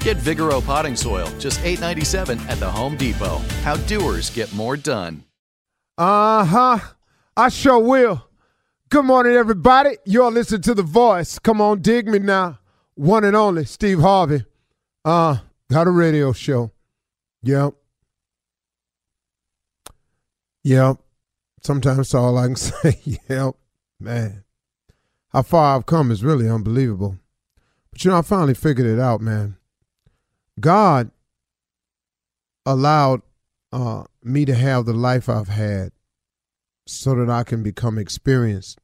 [0.00, 3.36] Get Vigoro potting soil, just $8.97 at the Home Depot.
[3.62, 5.24] How doers get more done.
[5.98, 6.78] Uh huh.
[7.36, 8.26] I sure will.
[8.88, 9.98] Good morning, everybody.
[10.06, 11.38] You all listen to The Voice.
[11.38, 12.58] Come on, dig me now.
[12.94, 14.44] One and only Steve Harvey.
[15.04, 15.36] Uh,
[15.70, 16.72] got a radio show.
[17.42, 17.74] Yep.
[20.64, 20.96] Yep.
[21.62, 22.98] Sometimes that's all I can say.
[23.28, 23.54] yep.
[24.00, 24.44] Man.
[25.28, 27.18] How far I've come is really unbelievable.
[27.92, 29.56] But you know, I finally figured it out, man.
[30.60, 31.10] God
[32.66, 33.22] allowed
[33.72, 35.92] uh, me to have the life I've had
[36.86, 38.80] so that I can become experienced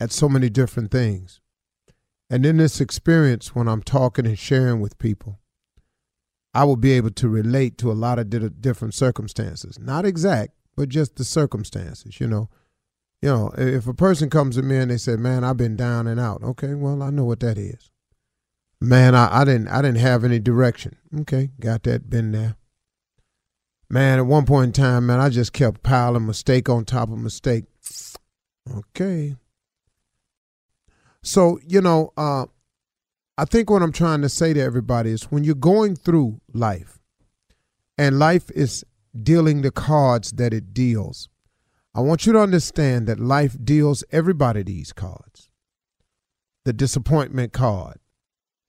[0.00, 1.40] at so many different things.
[2.30, 5.40] And in this experience, when I'm talking and sharing with people,
[6.54, 9.78] I will be able to relate to a lot of di- different circumstances.
[9.78, 12.48] Not exact, but just the circumstances, you know.
[13.20, 16.08] You know, if a person comes to me and they say, "Man, I've been down
[16.08, 17.91] and out." Okay, well, I know what that is.
[18.82, 20.96] Man, I, I didn't I didn't have any direction.
[21.20, 22.56] Okay, got that, been there.
[23.88, 27.18] Man, at one point in time, man, I just kept piling mistake on top of
[27.18, 27.64] mistake.
[28.76, 29.36] Okay.
[31.22, 32.46] So, you know, uh,
[33.38, 36.98] I think what I'm trying to say to everybody is when you're going through life
[37.96, 38.84] and life is
[39.22, 41.28] dealing the cards that it deals,
[41.94, 45.50] I want you to understand that life deals everybody these cards.
[46.64, 47.98] The disappointment card,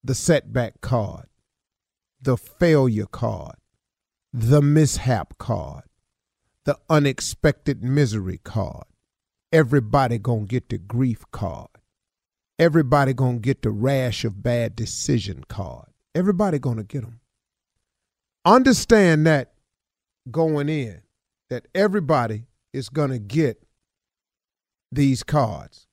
[0.03, 1.27] the setback card,
[2.21, 3.55] the failure card,
[4.33, 5.83] the mishap card,
[6.65, 8.85] the unexpected misery card.
[9.51, 11.69] Everybody gonna get the grief card.
[12.57, 15.89] Everybody gonna get the rash of bad decision card.
[16.15, 17.19] Everybody gonna get them.
[18.45, 19.53] Understand that
[20.29, 21.01] going in,
[21.49, 23.63] that everybody is gonna get
[24.91, 25.87] these cards.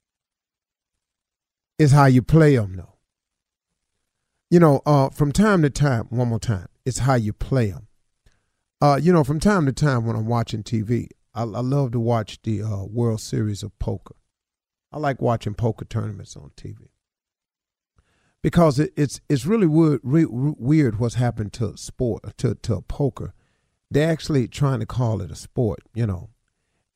[1.78, 2.89] Is how you play them, though.
[4.50, 7.86] You know, uh, from time to time, one more time, it's how you play them.
[8.80, 12.00] Uh, you know, from time to time when I'm watching TV, I, I love to
[12.00, 14.16] watch the uh, World Series of Poker.
[14.92, 16.88] I like watching poker tournaments on TV
[18.42, 23.34] because it, it's it's really weird, re, weird what's happened to sport to to poker.
[23.88, 26.30] They're actually trying to call it a sport, you know,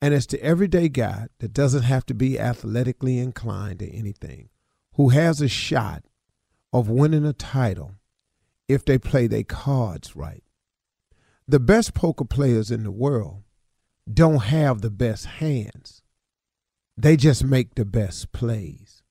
[0.03, 4.49] And it's the everyday guy that doesn't have to be athletically inclined or anything,
[4.95, 6.05] who has a shot
[6.75, 7.93] of winning a title
[8.69, 10.43] if they play their cards right.
[11.47, 13.45] The best poker players in the world
[14.13, 16.03] don't have the best hands.
[16.97, 19.03] They just make the best plays.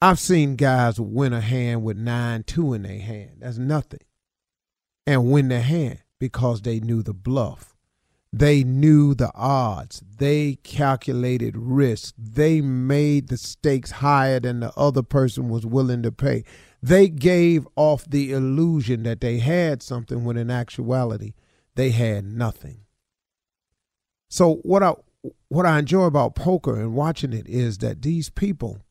[0.00, 3.38] I've seen guys win a hand with 9 2 in their hand.
[3.40, 4.00] That's nothing.
[5.06, 7.75] And win the hand because they knew the bluff.
[8.38, 10.02] They knew the odds.
[10.18, 12.14] They calculated risk.
[12.18, 16.44] They made the stakes higher than the other person was willing to pay.
[16.82, 21.32] They gave off the illusion that they had something when in actuality
[21.76, 22.80] they had nothing.
[24.28, 24.92] So what I
[25.48, 28.82] what I enjoy about poker and watching it is that these people,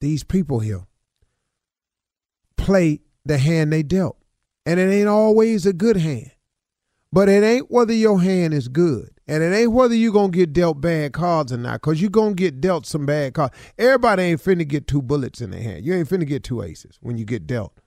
[0.00, 0.86] these people here,
[2.56, 4.16] play the hand they dealt.
[4.64, 6.30] And it ain't always a good hand.
[7.12, 9.10] But it ain't whether your hand is good.
[9.28, 12.10] And it ain't whether you're going to get dealt bad cards or not, because you're
[12.10, 13.54] going to get dealt some bad cards.
[13.78, 15.84] Everybody ain't finna get two bullets in their hand.
[15.84, 17.78] You ain't finna get two aces when you get dealt,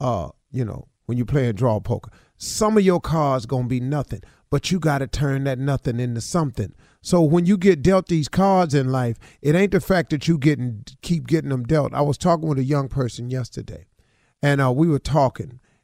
[0.00, 2.10] uh, you know, when you play a draw poker.
[2.36, 6.00] Some of your cards going to be nothing, but you got to turn that nothing
[6.00, 6.74] into something.
[7.00, 10.38] So when you get dealt these cards in life, it ain't the fact that you
[10.38, 11.94] getting keep getting them dealt.
[11.94, 13.86] I was talking with a young person yesterday,
[14.42, 15.60] and uh, we were talking,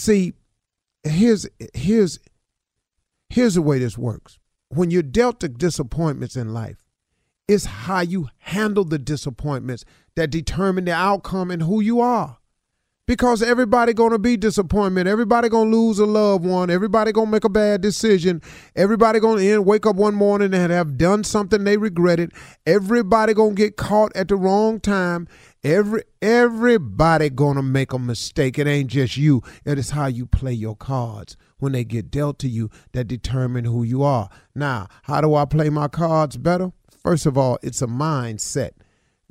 [0.00, 0.32] See,
[1.04, 2.20] here's here's
[3.28, 4.38] here's the way this works.
[4.70, 6.82] When you're dealt the disappointments in life,
[7.46, 9.84] it's how you handle the disappointments
[10.16, 12.38] that determine the outcome and who you are.
[13.10, 15.08] Because everybody gonna be disappointment.
[15.08, 16.70] Everybody gonna lose a loved one.
[16.70, 18.40] Everybody gonna make a bad decision.
[18.76, 22.30] Everybody gonna end, wake up one morning and have done something they regretted.
[22.66, 25.26] Everybody gonna get caught at the wrong time.
[25.64, 28.60] Every everybody gonna make a mistake.
[28.60, 29.42] It ain't just you.
[29.64, 33.64] It is how you play your cards when they get dealt to you that determine
[33.64, 34.28] who you are.
[34.54, 36.70] Now, how do I play my cards better?
[37.02, 38.70] First of all, it's a mindset.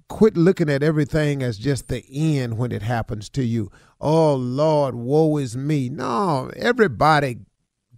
[0.09, 3.71] Quit looking at everything as just the end when it happens to you.
[4.01, 5.87] Oh Lord, woe is me.
[5.87, 7.37] No, everybody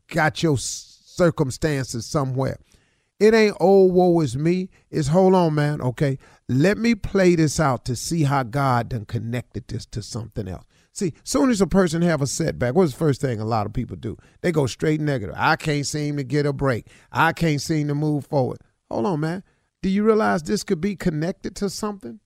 [0.07, 2.57] got your circumstances somewhere.
[3.19, 4.69] It ain't oh woe is me.
[4.89, 5.81] It's hold on, man.
[5.81, 6.17] Okay,
[6.49, 10.65] let me play this out to see how God done connected this to something else.
[10.93, 13.73] See, soon as a person have a setback, what's the first thing a lot of
[13.73, 14.17] people do?
[14.41, 15.35] They go straight negative.
[15.37, 16.87] I can't seem to get a break.
[17.11, 18.57] I can't seem to move forward.
[18.89, 19.43] Hold on, man.
[19.81, 22.19] Do you realize this could be connected to something?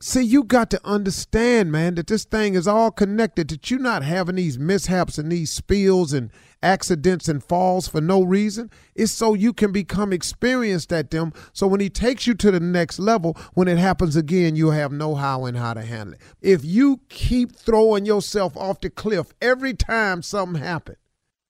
[0.00, 4.02] See, you got to understand, man, that this thing is all connected, that you're not
[4.02, 6.30] having these mishaps and these spills and
[6.62, 8.70] accidents and falls for no reason.
[8.94, 11.32] It's so you can become experienced at them.
[11.54, 14.92] So when he takes you to the next level, when it happens again, you'll have
[14.92, 16.20] know how and how to handle it.
[16.42, 20.98] If you keep throwing yourself off the cliff every time something happens,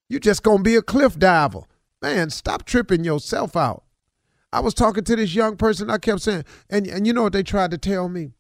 [0.09, 1.63] you're just going to be a cliff diver.
[2.01, 3.83] Man, stop tripping yourself out.
[4.57, 5.91] I was talking to this young person.
[5.91, 8.31] I kept saying, and, and you know what they tried to tell me?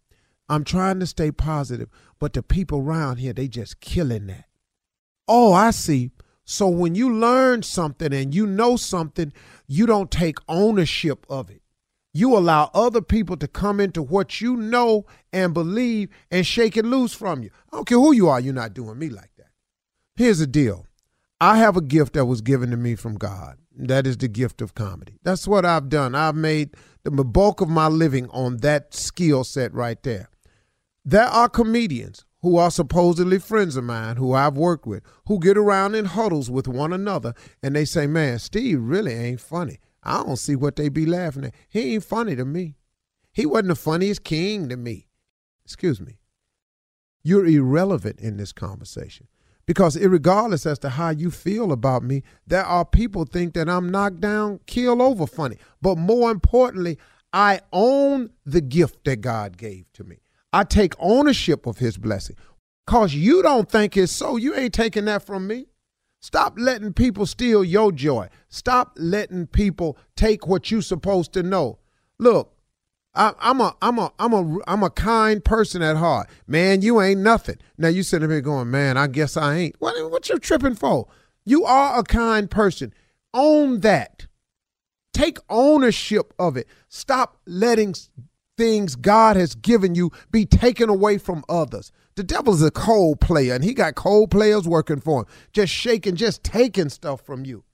[0.49, 4.46] I'm trying to stay positive, but the people around here, they just killing that.
[5.28, 6.12] Oh, I see.
[6.46, 9.30] So when you learn something and you know something,
[9.66, 11.61] you don't take ownership of it.
[12.14, 15.04] You allow other people to come into what you know
[15.35, 17.50] and believe and shake it loose from you.
[17.70, 19.50] I don't care who you are, you're not doing me like that.
[20.16, 20.87] Here's the deal
[21.40, 23.59] I have a gift that was given to me from God.
[23.76, 25.19] That is the gift of comedy.
[25.23, 26.14] That's what I've done.
[26.14, 26.75] I've made
[27.05, 30.31] the bulk of my living on that skill set right there.
[31.05, 35.59] There are comedians who are supposedly friends of mine who I've worked with who get
[35.59, 39.78] around in huddles with one another and they say, Man, Steve really ain't funny.
[40.02, 41.55] I don't see what they be laughing at.
[41.69, 42.76] He ain't funny to me.
[43.33, 45.09] He wasn't the funniest king to me.
[45.64, 46.19] Excuse me.
[47.23, 49.26] You're irrelevant in this conversation
[49.66, 53.90] because regardless as to how you feel about me there are people think that i'm
[53.90, 56.99] knocked down kill over funny but more importantly
[57.32, 60.18] i own the gift that god gave to me
[60.56, 62.37] I take ownership of his blessing.
[62.87, 64.37] Cause you don't think it's so.
[64.37, 65.66] You ain't taking that from me.
[66.23, 68.28] Stop letting people steal your joy.
[68.49, 71.78] Stop letting people take what you supposed to know.
[72.18, 72.55] Look,
[73.16, 76.28] I, am a I'm a I'm a I'm a kind person at heart.
[76.46, 77.56] Man, you ain't nothing.
[77.78, 79.76] Now you sitting here going, man, I guess I ain't.
[79.78, 81.08] What what you tripping for?
[81.44, 82.92] You are a kind person.
[83.32, 84.26] Own that.
[85.14, 86.68] Take ownership of it.
[86.88, 87.94] Stop letting
[88.58, 91.92] things God has given you be taken away from others.
[92.16, 96.16] The devil's a cold player, and he got cold players working for him, just shaking,
[96.16, 97.64] just taking stuff from you.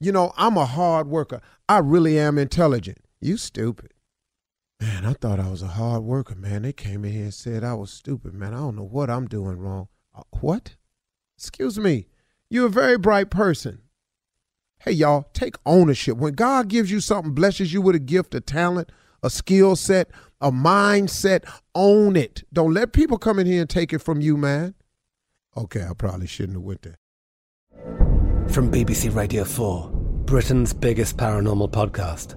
[0.00, 1.40] You know, I'm a hard worker.
[1.68, 2.98] I really am intelligent.
[3.20, 3.92] You stupid.
[4.80, 6.62] Man, I thought I was a hard worker, man.
[6.62, 8.54] They came in here and said I was stupid, man.
[8.54, 9.88] I don't know what I'm doing wrong.
[10.14, 10.76] Uh, what?
[11.36, 12.06] Excuse me.
[12.48, 13.82] You're a very bright person.
[14.80, 16.16] Hey, y'all, take ownership.
[16.16, 20.10] When God gives you something, blesses you with a gift, a talent, a skill set,
[20.40, 21.44] a mindset,
[21.74, 22.44] own it.
[22.52, 24.74] Don't let people come in here and take it from you, man.
[25.56, 26.98] Okay, I probably shouldn't have went there.
[28.48, 29.90] From BBC Radio 4,
[30.24, 32.36] Britain's biggest paranormal podcast